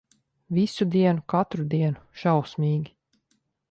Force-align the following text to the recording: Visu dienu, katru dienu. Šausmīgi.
Visu 0.57 0.87
dienu, 0.95 1.23
katru 1.35 1.69
dienu. 1.77 2.03
Šausmīgi. 2.25 2.95